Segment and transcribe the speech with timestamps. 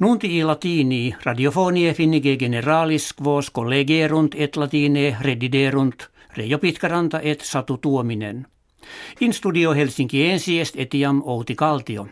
[0.00, 7.76] Nunti i latini radiofonie finnige generalis quos collegerunt et latine rediderunt Reijo Pitkaranta et Satu
[7.76, 8.46] Tuominen.
[9.20, 12.08] In studio Helsinki ensiest etiam Outi Kaltio.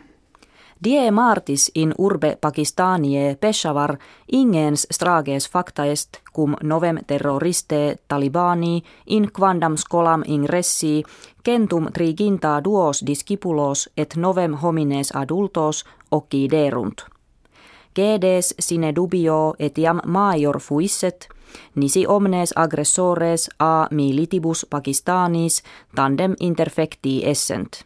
[0.83, 3.97] Die martis in urbe Pakistanie Peshawar
[4.31, 11.03] ingens strages factaest cum novem terroriste talibani in quandam scolam ingressi
[11.45, 17.12] centum triginta duos discipulos et novem homines adultos occiderunt.
[17.95, 21.27] Gedes sine dubio etiam major fuisset,
[21.75, 25.63] nisi omnes aggressores a militibus Pakistanis
[25.95, 27.85] tandem interfecti essent.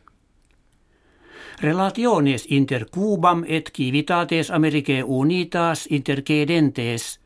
[1.61, 7.19] Relationes inter Cubam et civitates Americae unitas intercedentes,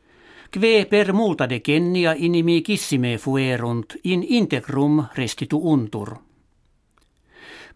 [0.50, 6.31] kve per multa decennia inimicissime fuerunt in integrum restituuntur.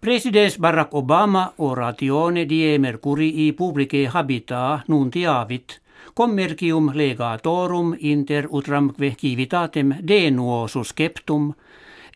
[0.00, 5.80] Presidents Barack Obama oratione die Mercurii publicae habita nuntiavit,
[6.14, 11.54] commercium legatorum inter utramque civitatem denuo susceptum,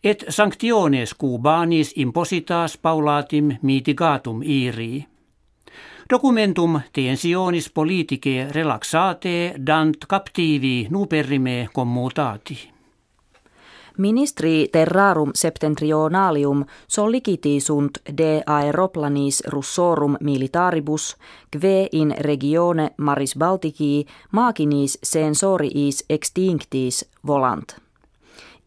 [0.03, 5.05] et sanctiones cubanis impositas paulatim mitigatum iri.
[6.09, 12.80] Documentum tensionis politicae relaxate dant captivi nuperrime commutati.
[13.97, 21.15] Ministri terrarum septentrionalium sollicitisunt de aeroplanis russorum militaribus,
[21.51, 27.75] kve in regione maris Baltici makinis sensoriis extinctis volant.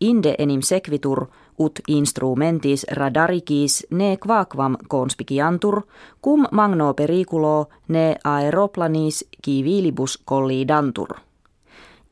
[0.00, 1.26] Inde enim sequitur
[1.58, 5.82] ut instrumentis radarikis ne quaquam conspiciantur,
[6.22, 11.14] cum magno periculo ne aeroplanis civilibus collidantur.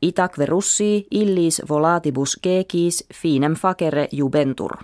[0.03, 4.75] Itaque russi illis volatibus gekis finem facere jubentur.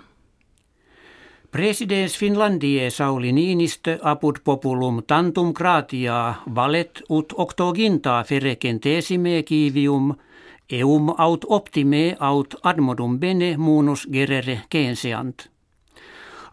[1.50, 10.14] Presidens Finlandie Sauli Niinistö apud populum tantum gratia valet ut octoginta ferecentesime kivium
[10.70, 15.49] eum aut optime aut admodum bene munus gerere kenseant.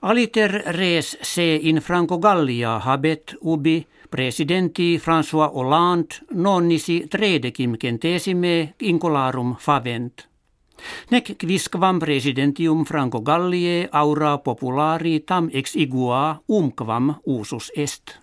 [0.01, 9.55] Aliter res se in Franco Gallia habet ubi presidenti François Hollande nonnisi tredecim centesime incolarum
[9.55, 10.27] favent.
[11.09, 18.19] Nec quisquam presidentium Franco Gallie aura populari tam ex igua umquam usus est.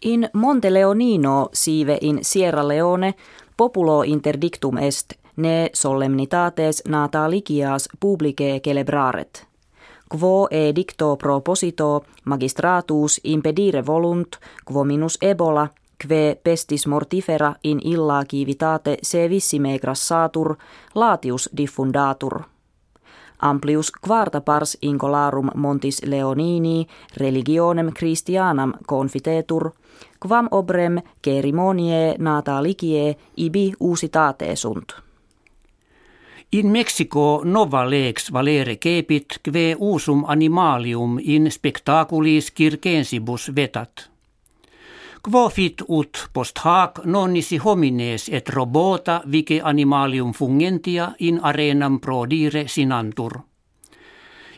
[0.00, 3.14] In Monte Leonino sive in Sierra Leone
[3.56, 9.46] populo interdictum est ne solemnitates natalicias publicae celebraret–
[10.08, 15.68] quo edicto proposito magistratus impedire volunt, quo minus ebola,
[15.98, 20.56] kve pestis mortifera in illa civitate sevissime grassatur,
[20.94, 22.42] latius diffundatur.
[23.38, 26.86] Amplius quarta pars incolarum montis Leonini
[27.16, 29.70] religionem Christianam confitetur,
[30.20, 35.05] quam obrem cerimonie natalicie ibi usitate sunt.
[36.52, 44.10] In Mexico nova lex valere kepit kve usum animalium in spectaculis circensibus vetat.
[45.22, 52.68] Quo fit ut post hac nonnisi homines et robota vice animalium fungentia in arenam prodire
[52.68, 53.40] sinantur.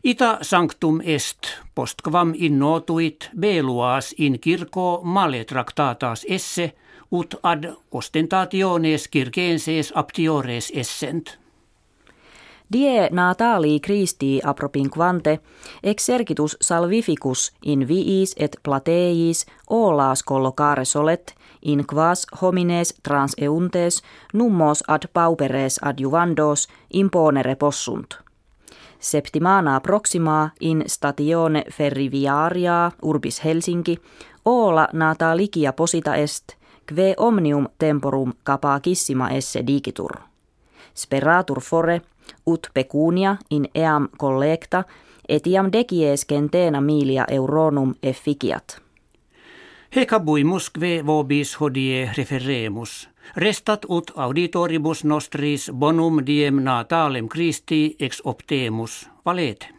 [0.04, 6.72] Ita sanctum est post quam innotuit beluas in kirko male tractatas esse
[7.10, 11.38] ut ad ostentationes circenses aptiores essent.
[12.73, 15.41] Die natali Christi apropinquante,
[15.83, 24.03] exercitus salvificus in viis et plateis olas collocare solet, in quas homines transeuntes
[24.34, 28.15] nummos ad pauperes adjuvandos imponere possunt.
[29.01, 33.99] Septimana proxima in statione ferriviaria urbis Helsinki,
[34.45, 40.11] oola natalicia posita est, kve omnium temporum capacissima esse digitur.
[40.95, 42.03] Speratur fore,
[42.47, 44.84] ut pecunia in eam collecta
[45.28, 48.81] etiam decies centena milia euronum efficiat.
[49.97, 53.09] Hecabuimus kve vobis hodie referemus.
[53.36, 59.78] Restat ut auditoribus nostris bonum diem natalem Christi ex optemus valete.